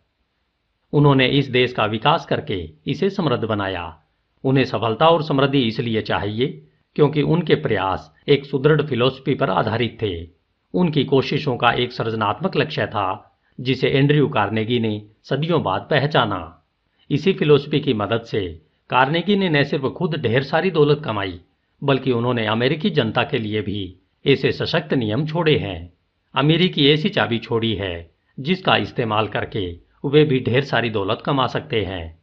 उन्होंने 0.94 1.28
इस 1.28 1.50
देश 1.50 1.74
का 1.74 1.86
विकास 1.86 2.26
करके 2.26 2.70
इसे 2.88 3.10
समृद्ध 3.10 3.44
बनाया। 3.44 4.00
उन्हें 4.44 4.66
सफलता 4.66 5.08
और 5.08 5.24
समृद्धि 5.24 5.60
इसलिए 5.60 6.02
चाहिए 6.02 6.66
क्योंकि 6.96 7.22
उनके 7.22 7.56
प्रयास 7.56 8.16
एक 8.28 8.46
सुदृढ़ 8.46 8.82
फिलोसफी 8.82 9.34
पर 9.34 9.50
आधारित 9.50 9.98
थे। 10.02 10.28
उनकी 10.74 11.04
कोशिशों 11.04 11.58
का 11.58 11.72
एक 11.72 11.92
सृजनात्मक 11.92 12.58
लक्ष्य 12.58 12.86
था, 12.86 13.38
जिसे 13.60 13.90
एंड्रयू 13.90 14.28
कार्नेगी 14.28 14.80
ने 14.80 15.02
सदियों 15.24 15.64
बाद 15.64 15.88
पहचाना। 15.90 16.66
इसी 17.12 17.34
फिलोसफी 17.34 17.80
की 17.80 17.94
मदद 17.94 18.22
से 18.22 18.62
कार्नेगी 18.90 19.36
ने 19.36 19.50
न 19.50 19.64
सिर्फ़ 19.64 19.86
खुद 19.86 20.16
ढेर 20.16 20.44
सारी 20.44 20.72
दौलत 20.72 21.02
कमाई, 21.06 21.40
बल्कि 21.84 22.12
उन्होंने 22.12 22.46
अमेरिकी 22.46 22.90
जनता 22.90 23.24
के 23.24 23.38
लिए 23.38 23.62
भी 23.62 23.96
ऐसे 24.28 24.52
सशक्त 24.52 24.94
नियम 24.94 25.26
छोड़े 25.26 25.58
हैं। 25.58 25.94
अमेरिकी 26.36 26.90
ऐसी 26.90 27.10
चाबी 27.10 27.38
छोड़ी 27.38 27.74
है, 27.76 28.12
जिसका 28.40 28.76
इस्तेमाल 28.76 29.28
करके 29.28 29.89
वे 30.06 30.24
भी 30.24 30.40
ढेर 30.40 30.64
सारी 30.64 30.90
दौलत 30.90 31.24
कमा 31.26 31.48
सकते 31.48 31.82
हैं। 31.82 32.20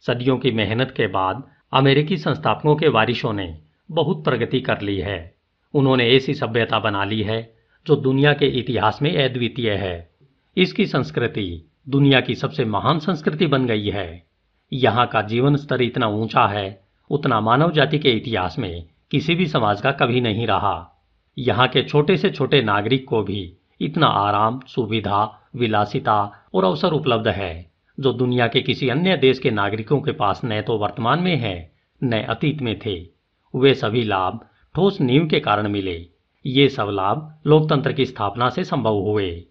सदियों 0.00 0.38
की 0.38 0.50
मेहनत 0.50 0.90
के 0.96 1.06
बाद 1.06 1.42
अमेरिकी 1.72 2.16
संस्थापकों 2.16 2.76
के 2.76 2.88
वारिशों 2.88 3.32
ने 3.32 3.58
बहुत 3.90 4.24
प्रगति 4.24 4.60
कर 4.60 4.80
ली 4.80 4.98
है। 4.98 5.34
उन्होंने 5.74 6.08
ऐसी 6.10 6.34
सभ्यता 6.34 6.78
बना 6.78 7.04
ली 7.04 7.22
है 7.22 7.54
जो 7.86 7.96
दुनिया 7.96 8.32
के 8.32 8.46
इतिहास 8.46 8.98
में 9.02 9.24
अद्वितीय 9.24 9.70
है। 9.70 10.10
इसकी 10.56 10.86
संस्कृति 10.86 11.70
दुनिया 11.88 12.20
की 12.20 12.34
सबसे 12.34 12.64
महान 12.64 12.98
संस्कृति 12.98 13.46
बन 13.46 13.66
गई 13.66 13.88
है। 13.88 14.26
यहाँ 14.72 15.06
का 15.06 15.22
जीवन 15.22 15.56
स्तर 15.56 15.82
इतना 15.82 16.06
ऊँचा 16.06 16.46
है, 16.46 16.84
उतना 17.10 17.40
मानव 17.40 17.72
जाति 17.72 17.98
के 17.98 18.10
इतिहास 18.10 18.58
में 18.58 18.84
किसी 19.10 19.34
भी 19.34 19.46
समाज 19.46 19.80
का 19.80 19.92
कभी 19.92 20.20
नहीं 20.20 20.46
रहा। 20.46 21.04
यहाँ 21.38 21.68
के 21.68 21.82
छोटे 21.82 22.16
से 22.16 22.30
छोटे 22.30 22.62
नागरिक 22.62 23.08
को 23.08 23.22
भी 23.22 23.57
इतना 23.80 24.06
आराम, 24.06 24.60
सुविधा, 24.60 25.50
विलासिता 25.56 26.32
और 26.54 26.64
अवसर 26.64 26.92
उपलब्ध 26.92 27.28
है, 27.28 27.70
जो 28.00 28.12
दुनिया 28.12 28.46
के 28.46 28.60
किसी 28.60 28.88
अन्य 28.88 29.16
देश 29.16 29.38
के 29.38 29.50
नागरिकों 29.50 30.00
के 30.00 30.12
पास 30.12 30.40
न 30.44 30.62
तो 30.62 30.78
वर्तमान 30.78 31.20
में 31.20 31.36
है, 31.36 31.72
न 32.04 32.22
अतीत 32.22 32.62
में 32.62 32.78
थे। 32.86 33.06
वे 33.56 33.74
सभी 33.74 34.02
लाभ 34.02 34.46
ठोस 34.74 35.00
नींव 35.00 35.28
के 35.28 35.40
कारण 35.40 35.68
मिले। 35.68 36.06
ये 36.46 36.68
सब 36.68 36.88
लाभ 36.90 37.40
लोकतंत्र 37.46 37.92
की 37.92 38.04
स्थापना 38.04 38.48
से 38.48 38.64
संभव 38.64 38.94
हुए। 38.94 39.44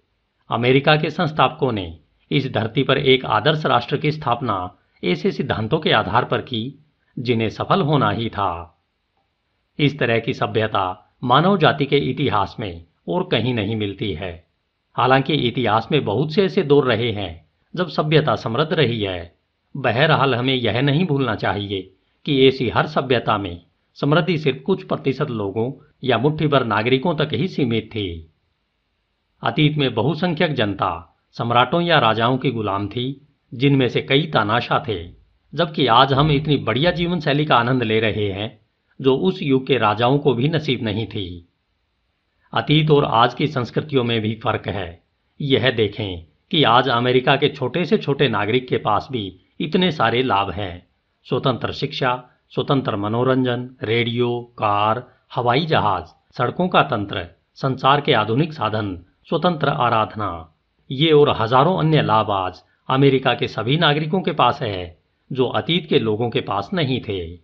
अमेरिका 0.50 0.96
के 0.96 1.10
संस्थापकों 1.10 1.72
ने 1.72 2.00
इस 2.32 2.52
धरती 2.52 2.84
पर 2.84 2.98
एक 2.98 3.26
आदर्श 3.26 3.66
राष्ट्र 3.66 3.98
की 3.98 4.12
स्थापना 4.12 4.76
ऐसे 5.04 5.32
सिद्धांतों 5.32 5.80
के 5.80 5.92
आधार 5.92 6.26
पर 6.26 6.42
की, 6.42 6.86
जिन्हें 7.20 7.50
सफल 7.50 7.82
होना 7.82 8.10
ही 8.10 8.30
था। 8.30 8.84
इस 9.80 10.00
तरह 10.00 10.20
की 10.20 10.34
सभ्यता 10.34 11.16
मानव 11.24 11.58
जाति 11.58 11.86
के 11.86 11.98
इतिहास 11.98 12.56
में 12.60 12.86
और 13.08 13.30
कहीं 13.32 13.54
नहीं 13.54 13.76
मिलती 13.76 14.14
है। 14.14 14.48
हालाँकि 14.94 15.34
इतिहास 15.34 15.88
में 15.92 16.06
बहुत 16.06 16.34
से 16.34 16.46
ऐसे 16.46 16.64
दौर 16.64 16.86
रहे 16.86 17.12
हैं, 17.12 17.46
जब 17.76 17.88
सभ्यता 17.88 18.36
समृद्ध 18.36 18.74
रही 18.74 19.02
है। 19.02 19.36
बहरहाल 19.78 20.36
हमें 20.36 20.56
यह 20.56 20.82
नहीं 20.82 21.06
भूलना 21.06 21.36
चाहिए 21.36 21.94
कि 22.26 22.48
ऐसी 22.48 22.70
हर 22.70 22.88
सभ्यता 22.88 23.38
में 23.38 23.62
समृद्धि 23.94 24.38
सिर्फ़ 24.38 24.60
कुछ 24.60 24.84
प्रतिशत 24.84 25.30
लोगों 25.30 25.72
या 26.04 26.18
मुट्ठी 26.18 26.48
भर 26.48 26.66
नागरिकों 26.66 27.16
तक 27.16 27.30
ही 27.34 27.48
सीमित 27.48 27.90
थी। 27.92 28.32
अतीत 29.44 29.78
में 29.78 29.94
बहुसंख्यक 29.94 30.54
जनता 30.54 31.20
सम्राटों 31.32 31.82
या 31.82 32.00
राजाओं 32.00 32.38
की 32.38 32.52
गुलाम 32.52 32.88
थी, 32.88 33.28
जिनमें 33.54 33.90
से 33.90 34.02
कई 34.02 34.22
तानाशाह 34.22 34.80
थे, 34.80 35.10
जबकि 35.56 35.88
आज 35.88 36.14
हम 36.14 36.32
इतनी 36.32 36.58
बढ़िया 36.58 36.92
जीवन 36.92 37.20
शैली 37.20 37.46
का 37.46 37.56
आनंद 37.56 37.84
ले 37.84 38.00
रहे 38.00 38.32
हैं, 38.32 38.62
जो 39.02 39.16
उस 39.16 39.44
युग 39.44 39.68
के 39.68 39.78
राजाओं 39.78 40.20
को 40.20 40.34
भी 40.34 40.50
नसीब 40.50 40.84
नहीं 40.84 41.08
थी। 41.08 41.47
अतीत 42.54 42.92
और 42.92 43.06
आज 43.06 43.34
की 43.34 43.48
संस्कृतियों 43.48 44.04
में 44.04 44.22
भी 44.22 44.34
फ़र्क 44.36 44.68
है। 44.68 45.04
यह 45.42 45.72
देखें 45.72 46.26
कि 46.52 46.64
आज 46.64 46.90
अमेरिका 46.90 47.36
के 47.36 47.50
छोटे 47.50 47.86
से 47.86 47.98
छोटे 47.98 48.28
नागरिक 48.30 48.68
के 48.68 48.78
पास 48.78 49.08
भी 49.12 49.40
इतने 49.60 49.92
सारे 49.92 50.24
लाभ 50.24 50.52
हैं। 50.52 50.88
स्वतंत्र 51.26 51.72
शिक्षा, 51.72 52.30
स्वतंत्र 52.50 52.96
मनोरंजन, 52.96 53.70
रेडियो, 53.84 54.40
कार, 54.58 55.04
हवाई 55.36 55.66
जहाज़, 55.66 56.06
सड़कों 56.38 56.68
का 56.68 56.84
तंत्र 56.84 57.28
संचार 57.56 58.02
के 58.02 58.14
आधुनिक 58.14 58.54
साधन, 58.54 58.98
स्वतंत्र 59.30 59.70
आराधना। 59.70 60.54
ये 60.92 61.12
और 61.12 61.30
हज़ारों 61.30 61.78
अन्य 61.80 62.02
लाभ 62.02 62.32
आज 62.32 62.64
अमेरिका 62.90 63.34
के 63.34 63.48
सभी 63.48 63.78
नागरिकों 63.78 64.22
के 64.22 64.32
पास 64.32 64.62
है, 64.62 64.98
जो 65.32 65.46
अतीत 65.46 65.90
के 65.90 66.00
लोगों 66.00 66.30
के 66.30 66.42
पास 66.42 66.70
नहीं 66.74 67.02
थे। 67.02 67.40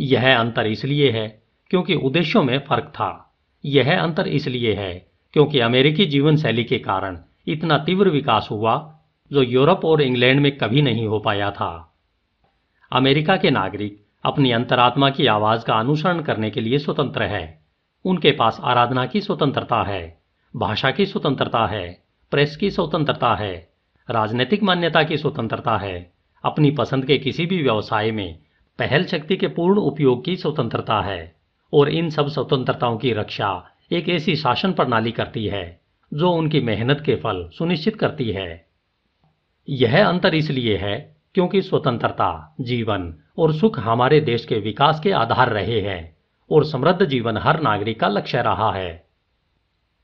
यह 0.00 0.38
अंतर 0.38 0.66
इसलिए 0.66 1.10
है 1.10 1.42
क्योंकि 1.70 1.94
उद्देश्यों 1.94 2.42
में 2.42 2.58
फ़र्क 2.58 2.84
था। 2.84 3.25
यह 3.64 4.02
अंतर 4.02 4.28
इसलिए 4.28 4.74
है 4.74 5.06
क्योंकि 5.32 5.60
अमेरिकी 5.60 6.06
जीवन 6.06 6.36
शैली 6.36 6.64
के 6.64 6.78
कारण 6.78 7.18
इतना 7.46 7.78
तीव्र 7.78 8.10
विकास 8.10 8.48
हुआ 8.50 8.98
जो 9.32 9.42
यूरोप 9.42 9.84
और 9.84 10.02
इंग्लैंड 10.02 10.40
में 10.40 10.58
कभी 10.58 10.82
नहीं 10.82 11.06
हो 11.06 11.18
पाया 11.18 11.50
था। 11.50 11.94
अमेरिका 12.92 13.36
के 13.36 13.50
नागरिक 13.50 14.06
अपनी 14.24 14.50
अंतरात्मा 14.50 15.10
की 15.10 15.26
आवाज़ 15.26 15.64
का 15.64 15.74
अनुसरण 15.74 16.22
करने 16.22 16.50
के 16.50 16.60
लिए 16.60 16.78
स्वतंत्र 16.78 17.22
है। 17.22 17.66
उनके 18.04 18.30
पास 18.30 18.60
आराधना 18.64 19.06
की 19.06 19.20
स्वतंत्रता 19.20 19.82
है, 19.82 20.18
भाषा 20.56 20.90
की 20.90 21.06
स्वतंत्रता 21.06 21.66
है, 21.66 22.02
प्रेस 22.30 22.56
की 22.56 22.70
स्वतंत्रता 22.70 23.34
है, 23.34 23.68
राजनीतिक 24.10 24.62
मान्यता 24.62 25.02
की 25.02 25.16
स्वतंत्रता 25.16 25.76
है, 25.76 26.12
अपनी 26.44 26.70
पसंद 26.70 27.04
के 27.04 27.18
किसी 27.18 27.46
भी 27.46 27.62
व्यवसाय 27.62 28.10
में 28.10 28.38
पहल 28.78 29.04
शक्ति 29.04 29.36
के 29.36 29.46
पूर्ण 29.46 29.78
उपयोग 29.78 30.24
की 30.24 30.36
स्वतंत्रता 30.36 31.00
है। 31.00 31.36
और 31.72 31.88
इन 31.88 32.10
सब 32.10 32.28
स्वतंत्रताओं 32.28 32.96
की 32.96 33.12
रक्षा 33.12 33.72
एक 33.92 34.08
ऐसी 34.08 34.36
शासन 34.36 34.72
प्रणाली 34.72 35.12
करती 35.12 35.46
है, 35.46 35.80
जो 36.14 36.30
उनकी 36.30 36.60
मेहनत 36.60 37.02
के 37.06 37.16
फल 37.16 37.48
सुनिश्चित 37.52 37.96
करती 37.96 38.30
है। 38.30 38.66
यह 39.68 40.06
अंतर 40.08 40.34
इसलिए 40.34 40.76
है 40.76 41.16
क्योंकि 41.34 41.62
स्वतंत्रता, 41.62 42.56
जीवन 42.60 43.14
और 43.38 43.52
सुख 43.54 43.78
हमारे 43.78 44.20
देश 44.20 44.44
के 44.44 44.58
विकास 44.60 45.00
के 45.00 45.10
आधार 45.12 45.50
रहे 45.50 45.80
हैं 45.80 46.16
और 46.50 46.64
समृद्ध 46.64 47.04
जीवन 47.04 47.36
हर 47.36 47.60
नागरिक 47.60 48.00
का 48.00 48.08
लक्ष्य 48.08 48.42
रहा 48.42 48.72
है। 48.72 49.06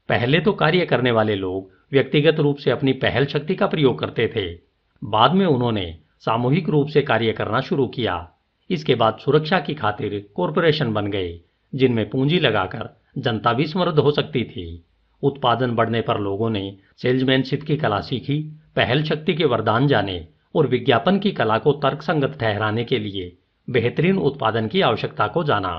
पहले 0.09 0.41
तो 0.41 0.53
कार्य 0.53 0.87
करने 0.87 1.11
वाले 1.11 1.35
लोग 1.35 1.71
व्यक्तिगत 1.93 2.41
रूप 2.41 2.57
से 2.57 2.71
अपनी 2.71 2.93
पहल 2.93 3.27
शक्ति 3.27 3.55
का 3.55 3.67
प्रयोग 3.67 3.99
करते 3.99 4.33
थे। 4.37 4.59
बाद 5.03 5.33
में 5.33 5.47
उन्होंने 5.47 5.99
सामूहिक 6.19 6.69
रूप 6.69 6.89
से 6.89 7.03
कार्य 7.03 7.33
करना 7.33 7.61
शुरू 7.61 7.87
किया। 7.87 8.33
इसके 8.71 8.95
बाद 8.95 9.19
सुरक्षा 9.19 9.59
की 9.59 9.75
खातिर 9.75 10.31
कॉरपोरेशन 10.35 10.93
बन 10.93 11.07
गए 11.07 11.41
जिनमें 11.73 12.09
पूंजी 12.11 12.39
लगाकर 12.39 12.89
जनता 13.19 13.53
भी 13.53 13.67
समृद्ध 13.67 13.99
हो 13.99 14.11
सकती 14.11 14.45
थी। 14.45 14.85
उत्पादन 15.23 15.75
बढ़ने 15.75 16.01
पर 16.01 16.21
लोगों 16.21 16.51
ने 16.51 16.77
सेल्समैनशिप 17.03 17.63
की 17.63 17.77
कला 17.77 18.01
सीखी, 18.01 18.39
पहल 18.77 19.03
शक्ति 19.03 19.35
के 19.35 19.45
वरदान 19.45 19.87
जाने 19.87 20.27
और 20.55 20.67
विज्ञापन 20.67 21.19
की 21.19 21.31
कला 21.33 21.59
को 21.59 21.73
तर्कसंगत 21.83 22.37
ठहराने 22.41 22.85
के 22.85 22.99
लिए 22.99 23.37
बेहतरीन 23.69 24.19
उत्पादन 24.21 24.69
की 24.69 24.81
आवश्यकता 24.81 25.27
को 25.27 25.45
जाना। 25.45 25.75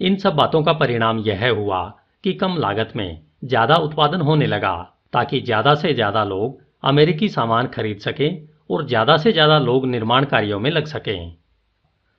इन 0.00 0.16
सब 0.16 0.34
बातों 0.34 0.62
का 0.62 0.72
परिणाम 0.72 1.18
यह 1.18 1.48
हुआ 1.50 1.82
कि 2.24 2.32
कम 2.34 2.56
लागत 2.58 2.92
में 2.96 3.20
ज़्यादा 3.44 3.74
उत्पादन 3.76 4.20
होने 4.20 4.46
लगा, 4.46 4.76
ताकि 5.12 5.40
ज़्यादा 5.40 5.74
से 5.74 5.92
ज़्यादा 5.94 6.24
लोग 6.24 6.58
अमेरिकी 6.82 7.28
सामान 7.28 7.66
खरीद 7.66 7.98
सकें 7.98 8.48
और 8.70 8.86
ज़्यादा 8.86 9.16
से 9.16 9.32
ज़्यादा 9.32 9.58
लोग 9.58 9.86
निर्माण 9.86 10.24
कार्यों 10.24 10.58
में 10.60 10.70
लग 10.70 10.86
सकें। 10.86 11.36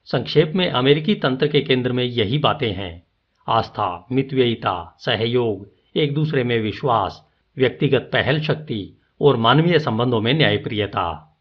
संक्षेप 0.06 0.54
में 0.56 0.70
अमेरिकी 0.70 1.16
तंत्र 1.16 1.48
के 1.48 1.62
केंद्र 1.62 1.92
में 1.92 2.04
यही 2.04 2.38
बातें 2.38 2.74
हैं। 2.74 3.04
आस्था, 3.48 4.08
मितव्ययिता, 4.12 4.98
सहयोग, 5.00 5.70
एक 5.96 6.14
दूसरे 6.14 6.44
में 6.44 6.60
विश्वास, 6.60 7.28
व्यक्तिगत 7.58 8.10
पहल 8.14 8.42
शक्ति 8.42 8.98
और 9.22 9.38
मानवीय 9.38 9.80
संबंधों 9.80 10.22
में 10.22 10.34
न्यायप्रियता। 10.34 11.38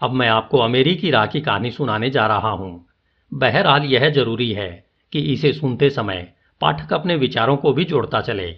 अब 0.00 0.10
मैं 0.10 0.28
आपको 0.28 0.58
अमेरिकी 0.58 1.10
राह 1.10 1.26
की 1.26 1.40
कहानी 1.40 1.70
सुनाने 1.70 2.10
जा 2.10 2.26
रहा 2.26 2.50
हूँ। 2.50 2.86
बहरहाल 3.34 3.84
यह 3.84 4.10
ज़रूरी 4.10 4.52
है 4.52 4.86
कि 5.12 5.20
इसे 5.20 5.52
सुनते 5.52 5.90
समय 5.90 6.32
पाठक 6.60 6.92
अपने 6.92 7.16
विचारों 7.16 7.56
को 7.56 7.72
भी 7.72 7.84
जोड़ता 7.84 8.20
चले। 8.20 8.56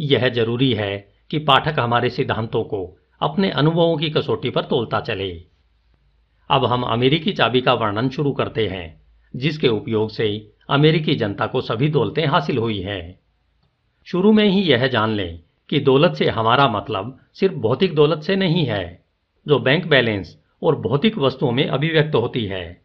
यह 0.00 0.28
ज़रूरी 0.28 0.72
है 0.72 1.12
कि 1.30 1.38
पाठक 1.38 1.80
हमारे 1.80 2.10
सिद्धांतों 2.10 2.64
को 2.64 2.98
अपने 3.20 3.50
अनुभवों 3.50 3.96
की 3.96 4.10
कसौटी 4.10 4.50
पर 4.50 4.62
तोलता 4.62 5.00
चले। 5.00 5.44
अब 6.52 6.64
हम 6.64 6.82
अमेरिकी 6.82 7.32
चाबी 7.32 7.60
का 7.60 7.74
वर्णन 7.74 8.08
शुरू 8.08 8.32
करते 8.32 8.68
हैं, 8.68 9.02
जिसके 9.36 9.68
उपयोग 9.68 10.10
से 10.10 10.52
अमेरिकी 10.70 11.14
जनता 11.14 11.46
को 11.46 11.60
सभी 11.60 11.88
दौलतें 11.88 12.26
हासिल 12.26 12.58
हुई 12.58 12.80
हैं। 12.80 13.18
शुरू 14.04 14.32
में 14.32 14.44
ही 14.44 14.60
यह 14.60 14.86
जान 14.86 15.10
लें 15.10 15.40
कि 15.68 15.80
दौलत 15.80 16.14
से 16.14 16.28
हमारा 16.28 16.68
मतलब 16.68 17.18
सिर्फ़ 17.34 17.54
भौतिक 17.54 17.94
दौलत 17.94 18.22
से 18.22 18.36
नहीं 18.36 18.66
है, 18.66 19.04
जो 19.48 19.58
बैंक 19.58 19.86
बैलेंस 19.86 20.38
और 20.62 20.76
भौतिक 20.76 21.18
वस्तुओं 21.18 21.52
में 21.52 21.66
अभिव्यक्त 21.66 22.14
होती 22.14 22.44
है। 22.46 22.82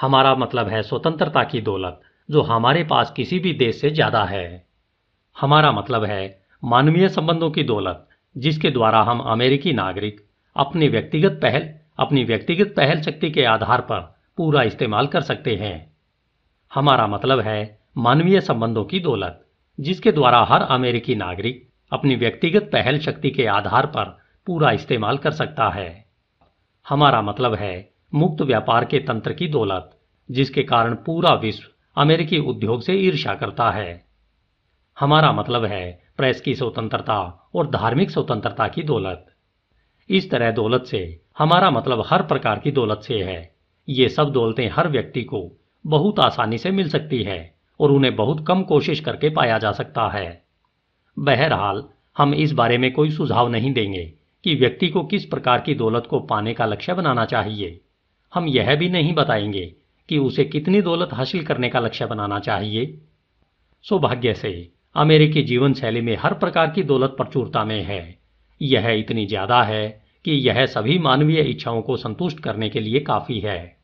हमारा 0.00 0.34
मतलब 0.34 0.68
है 0.68 0.82
स्वतंत्रता 0.82 1.44
की 1.44 1.60
दौलत, 1.60 2.00
जो 2.30 2.42
हमारे 2.42 2.84
पास 2.84 3.12
किसी 3.16 3.38
भी 3.38 3.52
देश 3.52 3.80
से 3.80 3.90
ज़्यादा 3.90 4.24
है। 4.24 4.66
हमारा 5.40 5.72
मतलब 5.72 6.04
है 6.04 6.42
मानवीय 6.64 7.08
संबंधों 7.08 7.50
की 7.50 7.62
दौलत, 7.62 8.08
जिसके 8.36 8.70
द्वारा 8.70 9.02
हम 9.02 9.18
अमेरिकी 9.18 9.72
नागरिक 9.72 10.20
अपनी 10.56 10.88
व्यक्तिगत 10.88 11.38
पहल 11.42 11.68
अपनी 11.98 12.24
व्यक्तिगत 12.24 12.74
पहल 12.76 13.00
शक्ति 13.00 13.30
के 13.30 13.44
आधार 13.44 13.80
पर 13.80 14.16
पूरा 14.36 14.62
इस्तेमाल 14.62 15.06
कर 15.06 15.20
सकते 15.20 15.56
हैं। 15.56 15.96
हमारा 16.74 17.06
मतलब 17.06 17.40
है 17.40 17.78
मानवीय 17.96 18.40
संबंधों 18.40 18.84
की 18.84 19.00
दौलत, 19.00 19.46
जिसके 19.80 20.12
द्वारा 20.12 20.44
हर 20.44 20.62
अमेरिकी 20.62 21.14
नागरिक 21.14 21.68
अपनी 21.92 22.16
व्यक्तिगत 22.16 22.62
पहल 22.62 22.98
शक्ति 22.98 23.30
के 23.30 23.46
आधार 23.46 23.86
पर 23.86 24.18
पूरा 24.46 24.70
इस्तेमाल 24.70 25.18
कर 25.18 25.30
सकता 25.30 25.68
है। 25.68 26.04
हमारा 26.88 27.22
मतलब 27.22 27.54
है 27.54 27.90
मुक्त 28.14 28.42
व्यापार 28.42 28.84
के 28.84 28.98
तंत्र 28.98 29.32
की 29.32 29.48
दौलत, 29.48 29.98
जिसके 30.30 30.62
कारण 30.62 30.94
पूरा 30.94 31.34
विश्व 31.34 31.68
अमेरिकी 31.96 32.38
उद्योग 32.38 32.82
से 32.82 32.92
ईर्ष्या 32.92 33.34
करता 33.34 33.70
है। 33.70 34.04
हमारा 34.98 35.32
मतलब 35.32 35.64
है 35.64 36.02
प्रेस 36.16 36.40
की 36.40 36.54
स्वतंत्रता 36.54 37.50
और 37.54 37.70
धार्मिक 37.70 38.10
स्वतंत्रता 38.10 38.68
की 38.68 38.82
दौलत। 38.82 39.33
इस 40.10 40.30
तरह 40.30 40.50
दौलत 40.50 40.84
से 40.84 41.20
हमारा 41.38 41.70
मतलब 41.70 42.04
हर 42.06 42.22
प्रकार 42.22 42.58
की 42.58 42.70
दौलत 42.70 43.00
से 43.04 43.22
है। 43.22 43.54
ये 43.88 44.08
सब 44.08 44.30
दौलतें 44.30 44.70
हर 44.70 44.88
व्यक्ति 44.88 45.22
को 45.22 45.52
बहुत 45.86 46.20
आसानी 46.20 46.58
से 46.58 46.70
मिल 46.70 46.88
सकती 46.88 47.22
है 47.22 47.54
और 47.80 47.90
उन्हें 47.90 48.16
बहुत 48.16 48.44
कम 48.48 48.62
कोशिश 48.62 49.00
करके 49.00 49.30
पाया 49.30 49.58
जा 49.58 49.72
सकता 49.72 50.08
है। 50.08 50.44
बहरहाल, 51.18 51.84
हम 52.18 52.34
इस 52.34 52.52
बारे 52.52 52.78
में 52.78 52.92
कोई 52.92 53.10
सुझाव 53.10 53.48
नहीं 53.48 53.72
देंगे 53.72 54.12
कि 54.44 54.54
व्यक्ति 54.54 54.88
को 54.88 55.04
किस 55.04 55.24
प्रकार 55.24 55.60
की 55.60 55.74
दौलत 55.74 56.06
को 56.06 56.20
पाने 56.20 56.54
का 56.54 56.66
लक्ष्य 56.66 56.94
बनाना 56.94 57.24
चाहिए। 57.24 57.80
हम 58.34 58.46
यह 58.46 58.76
भी 58.76 58.88
नहीं 58.88 59.14
बताएँगे 59.14 59.74
कि 60.08 60.18
उसे 60.18 60.44
कितनी 60.44 60.82
दौलत 60.82 61.08
हासिल 61.12 61.46
करने 61.46 61.68
का 61.68 61.80
लक्ष्य 61.80 62.06
बनाना 62.06 62.38
चाहिए। 62.38 62.98
सौभाग्य 63.82 64.34
से, 64.34 64.70
अमेरिकी 64.94 65.42
जीवन 65.42 65.74
शैली 65.74 66.00
में 66.00 66.16
हर 66.20 66.34
प्रकार 66.34 66.70
की 66.70 66.82
दौलत 66.82 67.10
प्रचुरता 67.10 67.64
में 67.64 67.82
है। 67.82 68.23
यह 68.60 68.88
इतनी 68.90 69.26
ज़्यादा 69.26 69.62
है 69.62 69.86
कि 70.24 70.32
यह 70.40 70.64
सभी 70.66 70.98
मानवीय 70.98 71.40
इच्छाओं 71.40 71.80
को 71.82 71.96
संतुष्ट 71.96 72.40
करने 72.40 72.68
के 72.68 72.80
लिए 72.80 73.00
काफ़ी 73.00 73.38
है। 73.40 73.76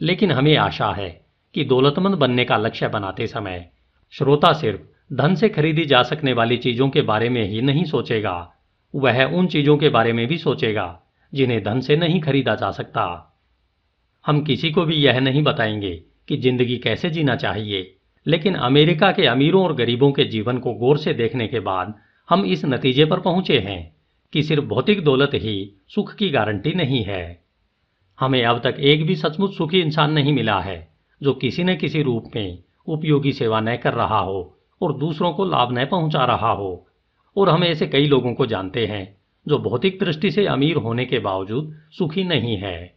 लेकिन 0.00 0.32
हमें 0.32 0.56
आशा 0.56 0.90
है 0.92 1.10
कि 1.54 1.64
दौलतमंद 1.64 2.14
बनने 2.14 2.44
का 2.44 2.56
लक्ष्य 2.56 2.88
बनाते 2.88 3.26
समय 3.26 3.68
श्रोता 4.14 4.52
सिर्फ़ 4.52 5.14
धन 5.14 5.34
से 5.34 5.48
खरीदी 5.48 5.84
जा 5.84 6.02
सकने 6.02 6.32
वाली 6.32 6.56
चीज़ों 6.56 6.88
के 6.88 7.02
बारे 7.02 7.28
में 7.28 7.42
ही 7.44 7.60
नहीं 7.62 7.84
सोचेगा, 7.84 8.52
वह 8.94 9.24
उन 9.24 9.46
चीज़ों 9.46 9.76
के 9.76 9.88
बारे 9.88 10.12
में 10.12 10.26
भी 10.26 10.38
सोचेगा 10.38 11.00
जिन्हें 11.32 11.62
धन 11.62 11.80
से 11.80 11.96
नहीं 11.96 12.20
खरीदा 12.20 12.54
जा 12.54 12.70
सकता। 12.70 13.04
हम 14.24 14.42
किसी 14.44 14.70
को 14.70 14.84
भी 14.84 14.96
यह 14.96 15.20
नहीं 15.20 15.42
बताएँगे 15.42 15.94
कि 16.28 16.36
ज़िंदगी 16.36 16.76
कैसे 16.78 17.10
जीना 17.10 17.36
चाहिए, 17.36 17.94
लेकिन 18.26 18.54
अमेरिका 18.54 19.10
के 19.12 19.26
अमीरों 19.26 19.62
और 19.64 19.74
गरीबों 19.74 20.12
के 20.12 20.24
जीवन 20.24 20.58
को 20.58 20.74
गौर 20.74 20.98
से 20.98 21.14
देखने 21.14 21.46
के 21.48 21.60
बाद 21.60 21.94
हम 22.28 22.44
इस 22.44 22.64
नतीजे 22.64 23.04
पर 23.04 23.20
पहुँचे 23.20 23.58
हैं। 23.58 23.99
कि 24.32 24.42
सिर्फ़ 24.42 24.64
भौतिक 24.64 25.04
दौलत 25.04 25.30
ही 25.34 25.72
सुख 25.88 26.14
की 26.14 26.30
गारंटी 26.30 26.72
नहीं 26.72 27.04
है। 27.04 27.44
हमें 28.20 28.44
अब 28.44 28.60
तक 28.64 28.76
एक 28.78 29.06
भी 29.06 29.16
सचमुच 29.16 29.56
सुखी 29.56 29.80
इंसान 29.80 30.12
नहीं 30.12 30.32
मिला 30.32 30.60
है, 30.60 30.88
जो 31.22 31.34
किसी 31.34 31.64
न 31.64 31.76
किसी 31.76 32.02
रूप 32.02 32.30
में 32.36 32.58
उपयोगी 32.86 33.32
सेवा 33.32 33.60
न 33.60 33.76
कर 33.76 33.94
रहा 33.94 34.18
हो 34.18 34.58
और 34.82 34.98
दूसरों 34.98 35.32
को 35.32 35.44
लाभ 35.44 35.78
न 35.78 35.86
पहुँचा 35.86 36.24
रहा 36.24 36.50
हो। 36.50 36.86
और 37.36 37.48
हम 37.48 37.64
ऐसे 37.64 37.86
कई 37.86 38.06
लोगों 38.06 38.34
को 38.34 38.46
जानते 38.46 38.86
हैं, 38.86 39.16
जो 39.48 39.58
भौतिक 39.58 39.98
दृष्टि 40.00 40.30
से 40.30 40.46
अमीर 40.46 40.76
होने 40.76 41.04
के 41.04 41.18
बावजूद 41.18 41.78
सुखी 41.90 42.24
नहीं 42.24 42.56
है। 42.56 42.96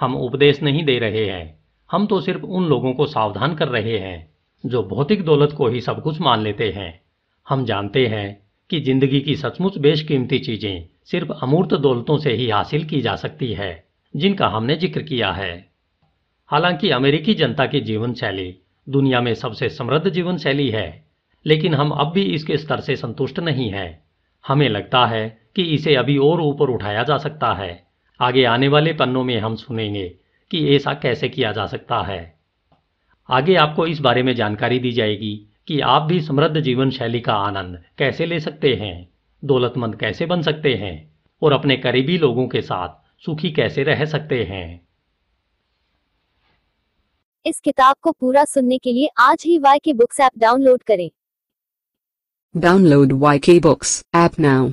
हम 0.00 0.16
उपदेश 0.16 0.62
नहीं 0.62 0.84
दे 0.84 0.98
रहे 0.98 1.26
हैं, 1.26 1.58
हम 1.92 2.06
तो 2.06 2.20
सिर्फ़ 2.20 2.42
उन 2.42 2.66
लोगों 2.66 2.94
को 2.94 3.06
सावधान 3.06 3.54
कर 3.54 3.68
रहे 3.68 3.98
हैं, 3.98 4.30
जो 4.66 4.82
भौतिक 4.82 5.24
दौलत 5.24 5.52
को 5.52 5.68
ही 5.68 5.80
सब 5.80 6.02
कुछ 6.02 6.20
मान 6.20 6.40
लेते 6.40 6.70
हैं। 6.70 7.00
हम 7.48 7.64
जानते 7.64 8.06
हैं 8.06 8.43
कि 8.70 8.80
ज़िंदगी 8.80 9.20
की 9.20 9.36
सचमुच 9.36 9.78
बेशकीमती 9.78 10.38
चीज़ें 10.38 10.84
सिर्फ़ 11.04 11.32
अमूर्त 11.42 11.74
दौलतों 11.74 12.18
से 12.18 12.32
ही 12.32 12.48
हासिल 12.50 12.84
की 12.84 13.00
जा 13.00 13.16
सकती 13.16 13.52
है, 13.52 13.84
जिनका 14.16 14.48
हमने 14.48 14.76
ज़िक्र 14.76 15.02
किया 15.02 15.32
है। 15.32 15.70
हालाँकि 16.50 16.90
अमेरिकी 16.90 17.34
जनता 17.34 17.66
की 17.66 17.80
जीवन 17.80 18.14
शैली 18.14 18.54
दुनिया 18.88 19.20
में 19.20 19.34
सबसे 19.34 19.68
समृद्ध 19.68 20.08
जीवन 20.08 20.36
शैली 20.36 20.70
है, 20.70 21.04
लेकिन 21.46 21.74
हम 21.74 21.90
अब 21.90 22.12
भी 22.12 22.22
इसके 22.22 22.56
स्तर 22.56 22.80
से 22.80 22.96
संतुष्ट 22.96 23.40
नहीं 23.40 23.70
हैं। 23.70 24.04
हमें 24.44 24.68
लगता 24.68 25.06
है 25.06 25.28
कि 25.56 25.62
इसे 25.62 25.94
अभी 25.94 26.16
और 26.18 26.40
ऊपर 26.40 26.70
उठाया 26.70 27.02
जा 27.02 27.18
सकता 27.18 27.52
है। 27.54 27.86
आगे 28.20 28.44
आने 28.44 28.68
वाले 28.68 28.92
पन्नों 28.92 29.24
में 29.24 29.38
हम 29.40 29.56
सुनेंगे 29.56 30.08
कि 30.50 30.76
ऐसा 30.76 30.94
कैसे 30.94 31.28
किया 31.28 31.52
जा 31.52 31.66
सकता 31.66 32.02
है। 32.02 32.34
आगे 33.30 33.54
आपको 33.54 33.86
इस 33.86 34.00
बारे 34.00 34.22
में 34.22 34.34
जानकारी 34.34 34.78
दी 34.78 34.92
जाएगी 34.92 35.48
कि 35.66 35.80
आप 35.80 36.02
भी 36.02 36.20
समृद्ध 36.20 36.60
जीवन 36.60 36.90
शैली 36.90 37.20
का 37.20 37.34
आनंद 37.34 37.84
कैसे 37.98 38.26
ले 38.26 38.40
सकते 38.40 38.74
हैं? 38.74 39.08
दौलतमंद 39.44 39.96
कैसे 39.96 40.26
बन 40.26 40.42
सकते 40.42 40.74
हैं? 40.74 41.18
और 41.42 41.52
अपने 41.52 41.76
करीबी 41.76 42.18
लोगों 42.18 42.48
के 42.48 42.62
साथ 42.62 43.22
सुखी 43.24 43.50
कैसे 43.50 43.82
रह 43.82 44.04
सकते 44.04 44.44
हैं? 44.44 44.88
इस 47.46 47.60
किताब 47.60 47.96
को 48.02 48.12
पूरा 48.12 48.44
सुनने 48.44 48.78
के 48.78 48.92
लिए 48.92 49.08
आज 49.18 49.42
ही 49.46 49.58
Y 49.58 49.78
K 49.78 49.92
books 49.92 50.20
app 50.20 50.32
download 50.38 50.82
करें। 50.82 51.10
Download 52.56 53.12
Y 53.12 53.38
K 53.38 53.60
books 53.60 54.04
app 54.14 54.32
now. 54.32 54.72